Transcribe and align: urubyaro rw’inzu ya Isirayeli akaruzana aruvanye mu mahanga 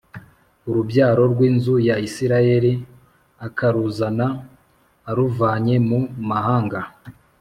urubyaro 0.69 1.23
rw’inzu 1.33 1.75
ya 1.87 1.95
Isirayeli 2.07 2.71
akaruzana 3.47 4.27
aruvanye 5.09 5.75
mu 5.87 5.99
mahanga 6.29 6.79